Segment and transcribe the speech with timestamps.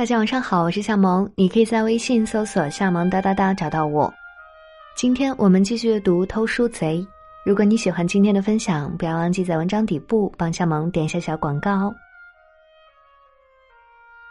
[0.00, 4.10] 大家晚上好，我是夏萌，你可以在微信搜索“夏萌哒哒哒”找到我。
[4.96, 6.96] 今天我们继续阅读《偷书贼》。
[7.44, 11.92] 如果你喜欢今天的分享，不要忘记在文章底部帮夏萌点一下小广告。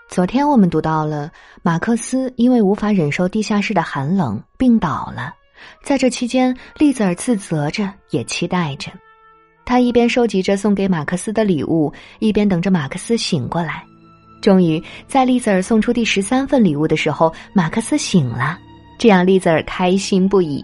[0.09, 1.31] 昨天我们读到了
[1.61, 5.35] 马克思因为无法忍受地下室的寒冷病倒了，
[5.83, 8.91] 在这期间，丽兹尔自责着，也期待着。
[9.65, 13.85] 他一边收集着送给马克思的礼物，一边等着马克思醒过来。
[14.41, 18.57] 终于，在丽兹尔送出第十三份礼物的时候，马克思醒了，
[18.97, 20.63] 这让丽兹尔开心不已。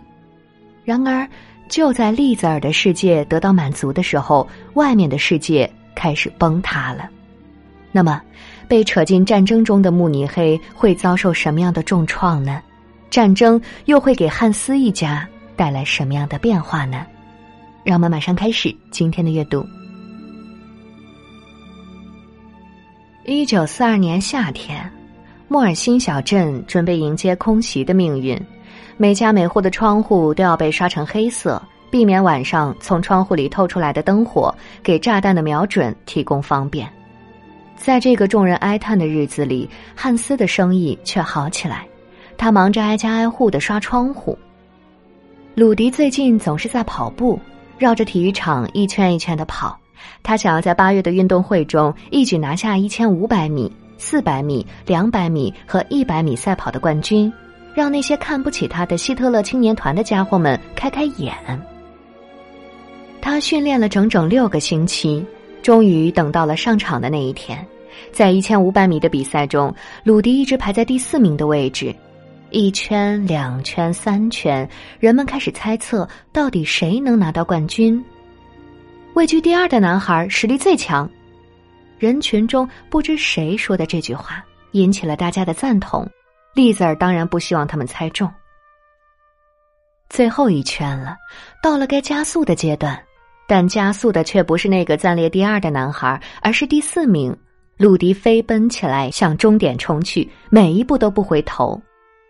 [0.83, 1.27] 然而，
[1.67, 7.09] 就在丽兹尔的世界得到满足的时候，外面的世界开始崩塌了。
[7.91, 8.21] 那么，
[8.67, 12.61] 被扯进战争中的慕尼黑会遭受什么样的重创呢？
[13.09, 17.05] 战争又会给汉斯一家带来什么样的变化呢？
[17.83, 19.65] 让我们马上开始今天的阅读。
[23.27, 24.87] 一九四二年夏天，
[25.47, 28.39] 莫尔辛小镇准备迎接空袭的命运，
[28.97, 31.59] 每家每户的窗户都要被刷成黑色，
[31.89, 36.87] 避免晚上从窗户里透出来的灯火给炸弹的瞄准提供方便。
[37.75, 41.87] 在这个众人哀叹的日子里，汉斯的生意却好起来，
[42.37, 44.37] 他忙着挨家挨户的刷窗户。
[45.55, 47.39] 鲁迪最近总是在跑步，
[47.79, 49.75] 绕着体育场一圈一圈的跑。
[50.23, 57.31] 他想要在八月的运动会中一举拿下一千五百米、四百米、两百米和一百米赛跑的冠军，
[57.73, 61.33] 让那些看不起他的希特勒青年团的家伙们开开眼。
[63.21, 65.25] 他训练了整整六个星期，
[65.61, 67.65] 终于等到了上场的那一天。
[68.11, 69.73] 在一千五百米的比赛中，
[70.03, 71.95] 鲁迪一直排在第四名的位置。
[72.51, 78.03] 一圈、两圈、三圈，人们开始猜测，到底谁能拿到冠军。
[79.15, 81.09] 位居第二的男孩实力最强，
[81.97, 86.05] 人群中不知谁说的这句话引起了大家的赞同。
[86.53, 88.29] 栗子儿当然不希望他们猜中。
[90.09, 91.15] 最后一圈了，
[91.63, 93.01] 到了该加速的阶段，
[93.47, 97.33] 但加速的却不是那个暂列第二的男孩，而是第四名
[97.77, 98.13] 鲁迪。
[98.13, 101.81] 飞奔起来向终点冲去，每一步都不回头。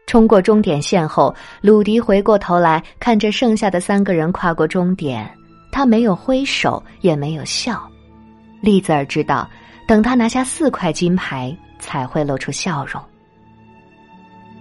[0.06, 5.28] 冲过终点线后，鲁迪回过头来看着剩下的三个人跨过终点。
[5.76, 7.86] 他没有挥手，也没有笑。
[8.62, 9.46] 丽兹尔知道，
[9.86, 13.04] 等他拿下四块金牌，才会露出笑容。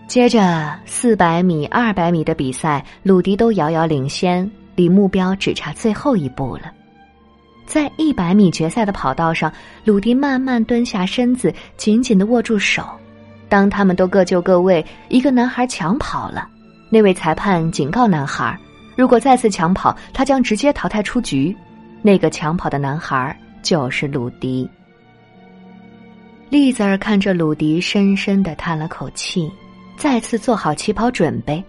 [0.08, 6.72] 接着，四百米、二百米的比赛，鲁迪都遥遥领先，离目标只差最后一步了。
[7.64, 9.52] 在一百米决赛的跑道上，
[9.84, 12.84] 鲁迪慢慢蹲下身子，紧紧的握住手。
[13.48, 16.48] 当他们都各就各位，一个男孩抢跑了，
[16.90, 18.58] 那位裁判警告男孩。
[18.96, 21.56] 如果再次抢跑，他将直接淘汰出局。
[22.02, 24.68] 那个抢跑的男孩就是鲁迪。
[26.50, 29.50] 丽子儿看着鲁迪，深深的叹了口气，
[29.96, 31.64] 再次做好起跑准备。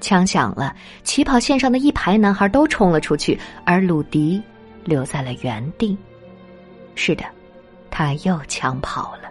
[0.00, 4.42] 枪响了，起跑线上的一排男孩都冲了出去，而鲁迪
[4.84, 5.96] 留在了原地。
[6.94, 7.24] 是的，
[7.90, 9.28] 他又抢跑了。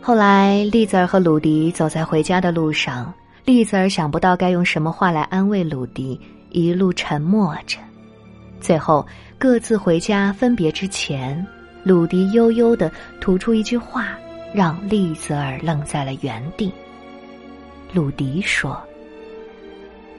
[0.00, 3.12] 后来，丽子儿和鲁迪走在回家的路上。
[3.48, 6.20] 丽子儿想不到该用什么话来安慰鲁迪，
[6.50, 7.78] 一路沉默着。
[8.60, 9.06] 最后
[9.38, 11.46] 各自回家分别之前，
[11.82, 12.92] 鲁迪悠悠的
[13.22, 14.18] 吐出一句话，
[14.52, 16.70] 让丽子儿愣在了原地。
[17.90, 18.78] 鲁迪说：“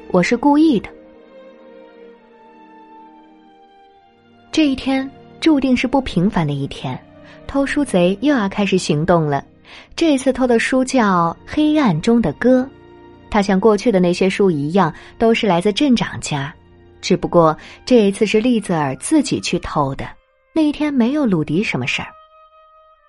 [0.09, 0.89] 我是故意的。”
[4.51, 5.07] 这一天
[5.39, 6.99] 注定是不平凡的一天，
[7.45, 9.45] 偷书贼又要开始行动了。
[9.95, 12.63] 这次偷的书叫《黑暗中的歌》。
[13.29, 16.53] 他像过去的那些书一样，都是来自镇长家，
[17.01, 20.07] 只不过这一次是丽兹尔自己去偷的。
[20.53, 22.07] 那一天没有鲁迪什么事儿。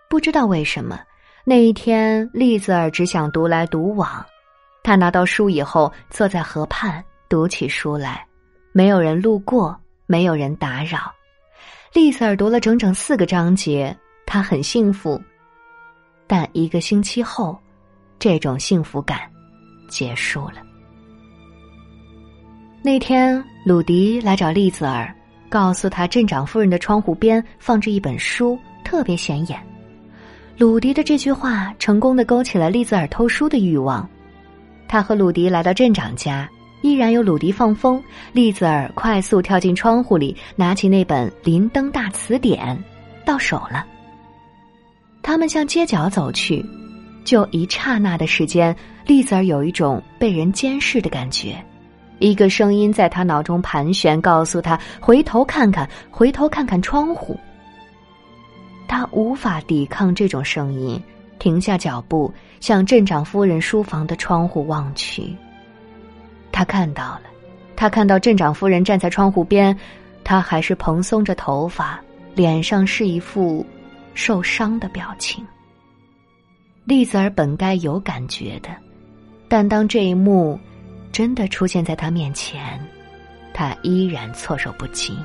[0.08, 1.00] 不知道为什么，
[1.44, 4.24] 那一天丽兹尔只想独来独往。
[4.82, 8.26] 他拿到书以后，坐在河畔读起书来，
[8.72, 11.12] 没有人路过，没有人打扰。
[11.92, 15.20] 丽兹尔读了整整四个章节，他很幸福。
[16.26, 17.58] 但一个星期后，
[18.18, 19.29] 这种幸福感。
[19.90, 20.54] 结束了。
[22.82, 25.14] 那天，鲁迪来找丽兹尔，
[25.50, 29.60] 告诉他镇长夫人的窗户边放着一本书，特别显眼。
[30.56, 34.08] 鲁迪的这句话成功的勾起了丽兹尔偷书的欲望。
[34.88, 36.48] 他和鲁迪来到镇长家，
[36.80, 38.02] 依然有鲁迪放风，
[38.32, 42.76] 丽兹尔快速跳进窗户里，拿起那本《林登大词典》，
[43.26, 43.86] 到手了。
[45.22, 46.64] 他们向街角走去。
[47.30, 48.74] 就一刹那的时间，
[49.06, 51.64] 丽子儿有一种被人监视的感觉。
[52.18, 57.38] 一个声音在他脑中盘旋，告诉他回头看看，回头看看窗户。
[58.88, 61.00] 他无法抵抗这种声音，
[61.38, 65.32] 停下脚步，向镇长夫人书房的窗户望去。
[66.50, 67.22] 他看到了，
[67.76, 69.78] 他看到镇长夫人站在窗户边，
[70.24, 72.00] 她还是蓬松着头发，
[72.34, 73.64] 脸上是一副
[74.14, 75.46] 受伤的表情。
[76.84, 78.68] 栗子儿本该有感觉的，
[79.48, 80.58] 但当这一幕
[81.12, 82.80] 真的出现在他面前，
[83.52, 85.16] 他依然措手不及。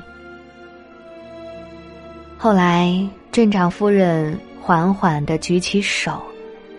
[2.38, 2.94] 后来，
[3.32, 6.22] 镇长夫人缓缓的举起手，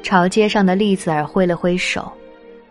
[0.03, 2.09] 朝街上的栗子儿挥了挥手。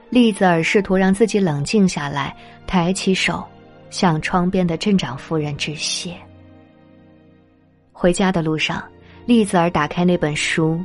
[0.08, 2.34] 栗子儿试图让自己冷静下来，
[2.66, 3.44] 抬起手，
[3.90, 6.14] 向窗边的镇长夫人致谢。
[7.92, 8.82] 回家的路上，
[9.26, 10.80] 栗子儿打开那本书，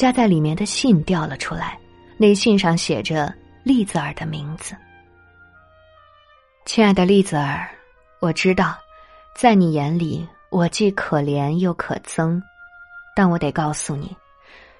[0.00, 1.78] 夹在里面的信掉了出来。
[2.16, 3.30] 那信上写着
[3.62, 4.74] 栗子儿的名字
[6.64, 7.68] ：“亲爱的栗子儿，
[8.18, 8.78] 我知道，
[9.36, 12.42] 在你眼里。”我既可怜又可憎，
[13.14, 14.16] 但我得告诉你，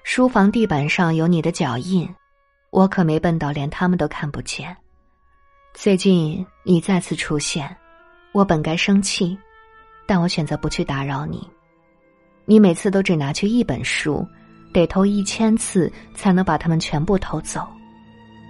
[0.03, 2.13] 书房地板上有你的脚印，
[2.71, 4.75] 我可没笨到连他们都看不见。
[5.73, 7.73] 最近你再次出现，
[8.33, 9.37] 我本该生气，
[10.05, 11.49] 但我选择不去打扰你。
[12.43, 14.27] 你每次都只拿去一本书，
[14.71, 17.67] 得偷一千次才能把它们全部偷走。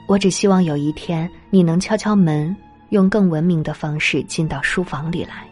[0.07, 2.55] 我只希望有一天你能敲敲门，
[2.89, 5.47] 用更文明的方式进到书房里来。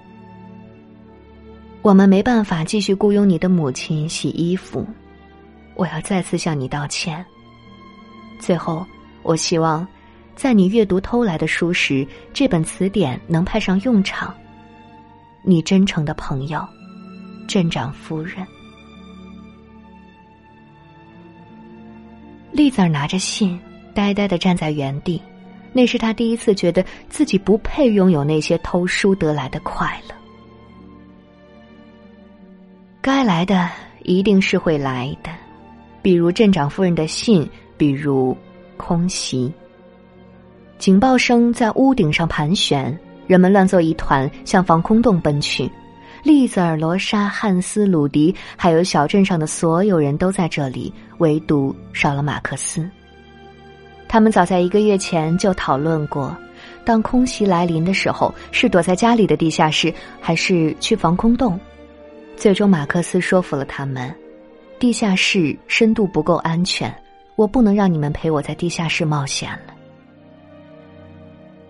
[1.81, 4.85] 我们没办法继续雇佣你的母亲洗衣服，
[5.75, 7.25] 我要再次向你道歉。
[8.37, 8.85] 最后，
[9.23, 9.87] 我希望，
[10.35, 14.35] 在你阅读偷来的书时，这本词典能派上用场。
[15.41, 16.67] 你真诚的朋友，
[17.47, 18.45] 镇长夫人。
[22.51, 23.59] 丽子儿拿着信，
[23.93, 25.21] 呆呆的站在原地，
[25.71, 30.15] 那是他第一次觉得自己不配拥有那些偷书得来的快乐。
[33.01, 33.69] 该来的
[34.03, 35.31] 一定是会来的，
[36.01, 37.47] 比如镇长夫人的信，
[37.77, 38.35] 比如
[38.77, 39.51] 空袭。
[40.77, 42.97] 警报声在屋顶上盘旋，
[43.27, 45.69] 人们乱作一团，向防空洞奔去。
[46.29, 52.87] 利泽尔、罗莎、汉斯、鲁迪，还有小镇上的所有人都在这里，唯独少了马克思。
[54.07, 56.37] 他们早在一个月前就讨论过，
[56.85, 59.91] 当空袭来临的时候，是躲在家里的地下室，
[60.21, 61.59] 还是去防空洞。
[62.35, 64.15] 最终，马克思说服了他们：
[64.77, 66.95] 地下室深度不够安全，
[67.37, 69.73] 我不能让你们陪我在地下室冒险了。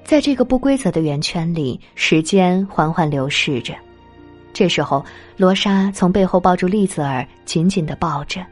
[0.04, 3.74] 在这个不规则的圆圈里，时间缓缓流逝着。
[4.54, 5.06] 这时候，
[5.38, 8.46] 罗莎从背后抱住丽子儿，紧紧的抱着，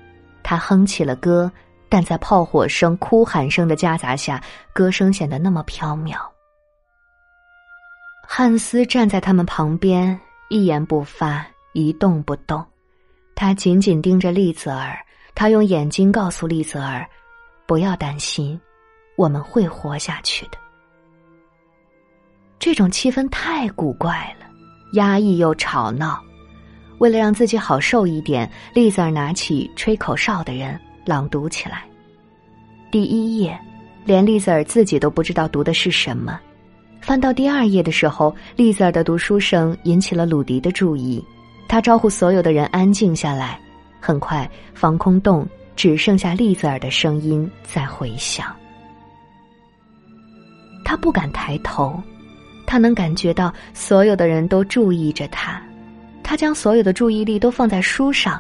[0.44, 1.52] 她哼起了歌，
[1.90, 4.42] 但在炮火声、哭喊声的夹杂下，
[4.74, 6.18] 歌声显得那么飘渺。
[8.28, 11.46] 汉斯站在他们旁边，一言不发。
[11.74, 12.66] 一动不动，
[13.36, 14.98] 他紧紧盯着丽子儿。
[15.36, 17.08] 他用眼睛告诉丽子儿
[17.68, 18.60] ：“不要担心，
[19.16, 20.58] 我们会活下去的。”
[22.58, 24.37] 这种气氛太古怪了，
[24.94, 26.22] 压抑又吵闹。
[27.00, 31.84] 为了让自己好受一点，丽子儿拿起吹口哨的人朗读起来。
[32.90, 33.60] 第一页，
[34.04, 36.40] 连丽子儿自己都不知道读的是什么。
[37.02, 41.24] 翻到第二页的时候，丽子儿的读书声引起了鲁迪的注意。
[41.68, 43.60] 他招呼所有的人安静下来。
[44.00, 45.46] 很快，防空洞
[45.76, 48.56] 只剩下栗子儿的声音在回响。
[50.86, 52.02] 他不敢抬头，
[52.68, 55.60] 他能感觉到所有的人都注意着他。
[56.22, 58.40] 他将所有的注意力都放在书上，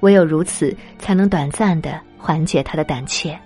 [0.00, 3.36] 唯有如此，才能短暂的缓解他的胆怯。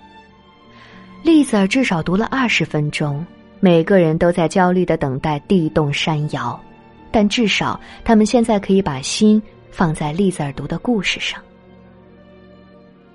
[1.23, 3.25] 丽子儿至少读了二十分钟，
[3.61, 6.59] 每个人都在焦虑的等待地动山摇。
[7.09, 9.41] 但至少，他们现在可以把心
[9.71, 11.41] 放在丽子尔读的故事上。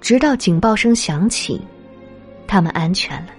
[0.00, 1.61] 直到警报声响起，
[2.47, 3.33] 他们安全了。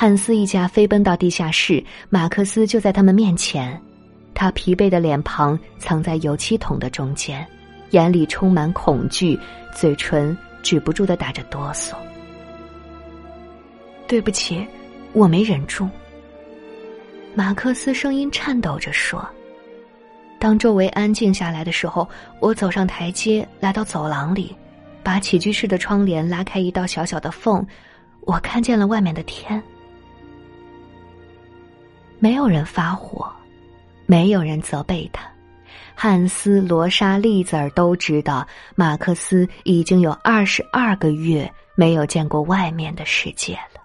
[0.00, 3.78] 汉斯一家飞奔到地下室，马克思就在他们面前。
[4.32, 7.46] 他疲惫的脸庞藏在油漆桶的中间，
[7.90, 9.38] 眼里充满恐惧，
[9.74, 11.92] 嘴唇止不住的打着哆嗦。
[14.08, 14.66] 对不起，
[15.12, 15.86] 我没忍住。
[17.34, 19.22] 马克思声音颤抖着说。
[20.38, 22.08] 当周围安静下来的时候，
[22.40, 24.56] 我走上台阶，来到走廊里，
[25.02, 27.62] 把起居室的窗帘拉开一道小小的缝，
[28.22, 29.62] 我看见了外面的天。
[32.20, 33.28] 没有人发火，
[34.06, 35.28] 没有人责备他。
[35.94, 38.46] 汉斯、罗莎、丽子儿都知道，
[38.76, 43.80] 马克思已经有二十二个月没有见过外面的世界了。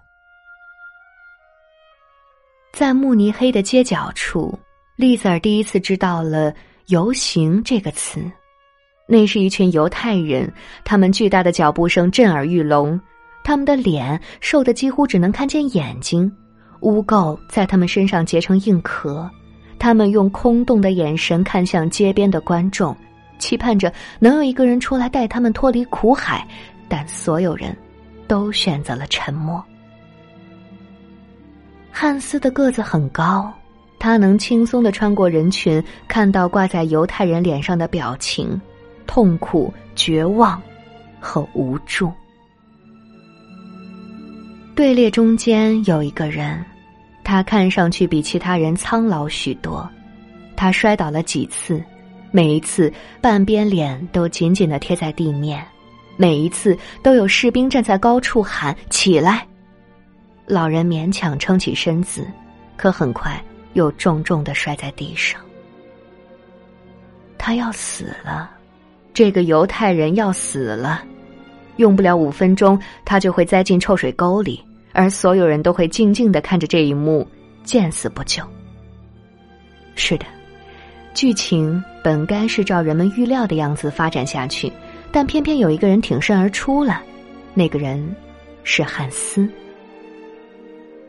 [2.72, 4.56] 在慕尼黑的街角处。
[4.96, 6.50] 丽子儿第一次知道了
[6.88, 8.18] “游行”这个词，
[9.06, 10.50] 那是一群犹太人，
[10.86, 12.98] 他们巨大的脚步声震耳欲聋，
[13.44, 16.34] 他们的脸瘦得几乎只能看见眼睛，
[16.86, 19.28] 污垢在他们身上结成硬壳。
[19.76, 22.96] 他们用空洞的眼神看向街边的观众，
[23.38, 26.46] 期盼着能有一个人出来带他们脱离苦海，
[26.88, 27.76] 但所有人
[28.26, 29.62] 都选择了沉默。
[31.90, 33.52] 汉斯的个子很高，
[33.98, 38.58] 他能轻松的穿过人群，看到挂在犹太人脸上的表情：
[39.06, 40.62] 痛苦、绝望
[41.18, 42.10] 和无助。
[44.74, 46.64] 队列中间有一个人，
[47.26, 49.86] 他看上去比其他人苍老许多。
[50.54, 51.82] 他摔倒了几次，
[52.30, 52.90] 每一次
[53.20, 55.66] 半边脸都紧紧的贴在地面，
[56.16, 59.44] 每一次都有士兵站在高处喊：“起来！”
[60.46, 62.24] 老人勉强撑起身子，
[62.76, 63.42] 可很快
[63.72, 65.40] 又重重的摔在地上。
[67.36, 68.52] 他要死了，
[69.12, 71.02] 这个犹太人要死了，
[71.78, 74.64] 用不了五分钟，他就会栽进臭水沟里，
[74.96, 77.28] 而所有人都会静静的看着这一幕，
[77.62, 78.42] 见死不救。
[79.94, 80.24] 是的，
[81.12, 84.72] 剧情本该是照人们预料的样子发展下去，
[85.12, 87.02] 但偏偏有一个人挺身而出了，
[87.52, 88.16] 那个人
[88.64, 89.46] 是汉斯。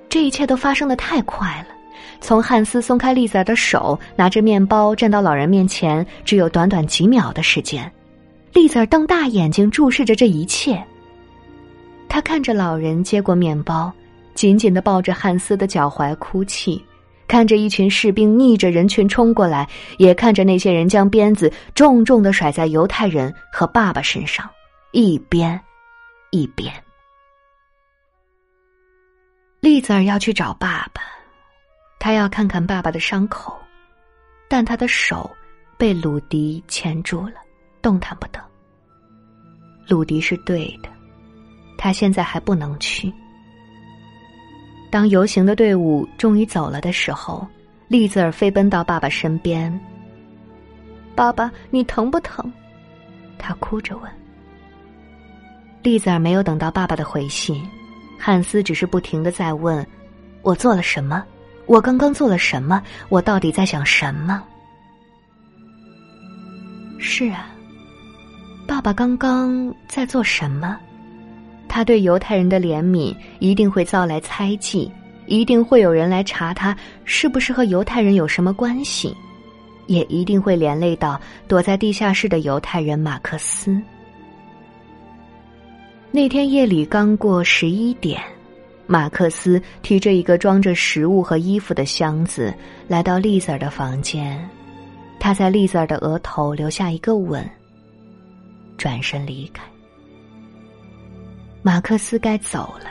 [0.09, 1.73] 这一切都发生的太快了，
[2.19, 7.89] 从汉斯松开丽子儿的手，拿着面包站到老人面前，只有短短几秒的时间。
[8.51, 10.83] 丽子儿瞪大眼睛注视着这一切。
[12.17, 13.93] 他看着老人接过面包，
[14.33, 16.83] 紧紧的抱着汉斯的脚踝哭泣，
[17.27, 19.69] 看着一群士兵逆着人群冲过来，
[19.99, 24.49] 也看着那些人将鞭子重重的甩在犹太人和爸爸身上，
[24.93, 25.61] 一边，
[26.31, 26.73] 一边。
[29.59, 31.03] 丽子儿要去找爸爸，
[31.99, 33.55] 他要看看爸爸的伤口，
[34.49, 35.29] 但他的手
[35.77, 37.35] 被鲁迪牵住了，
[37.79, 38.43] 动弹不得。
[39.87, 40.89] 鲁迪是对的，
[41.77, 43.13] 他现在还不能去。
[44.89, 47.45] 当游行的队伍终于走了的时候，
[47.87, 49.79] 丽子儿飞奔到爸爸身边。
[51.15, 52.51] 爸爸，你疼不疼？
[53.37, 54.11] 他哭着问。
[55.83, 57.61] 丽子儿没有等到爸爸的回信。
[58.19, 59.85] 汉斯只是不停的在问
[60.41, 61.23] ：“我做了什么？
[61.67, 62.81] 我刚刚做了什么？
[63.09, 64.43] 我到底在想什么？”
[66.97, 67.49] 是啊，
[68.67, 70.79] 爸爸刚刚在做什么？
[71.67, 74.91] 他对犹太人的怜悯一定会遭来猜忌，
[75.25, 79.15] 一定会有人来查他是不是和犹太人有什么关系，
[79.85, 83.79] 也一定会连累到躲在地下室的犹太人马克思。
[86.09, 88.21] 那天夜里刚过十一点，
[88.87, 92.53] 马克思提着一个装着食物和衣服的箱子
[92.87, 94.49] 来到丽子儿的房间，
[95.19, 97.47] 他在丽子儿的额头留下一个吻，
[98.77, 99.63] 转身离开。
[101.67, 102.89] 马克思该走了，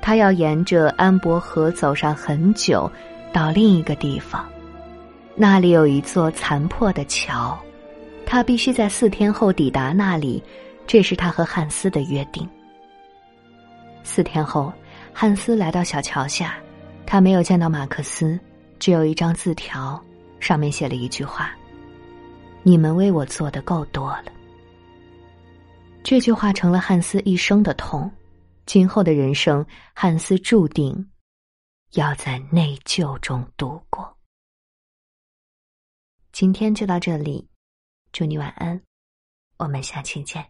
[0.00, 2.90] 他要沿着安伯河走上很久，
[3.32, 4.44] 到另一个地方，
[5.36, 7.56] 那里有一座残破的桥，
[8.26, 10.42] 他必须在四天后抵达那里。
[10.88, 12.44] 这是他和汉斯的约定。
[14.02, 14.72] 四天后，
[15.12, 16.56] 汉斯来到小桥下，
[17.06, 18.36] 他没有见到马克思，
[18.80, 20.02] 只有一张字条，
[20.40, 21.52] 上面写了一句话
[22.64, 24.24] ：“你们为我做的够多了。”
[26.02, 28.10] 这句话成了汉斯一生的痛，
[28.66, 29.64] 今后的人生，
[29.94, 31.10] 汉斯注定
[31.92, 34.16] 要在内疚中度过。
[36.32, 37.48] 今天就到这里，
[38.12, 38.82] 祝你晚安，
[39.58, 40.44] 我们下期见。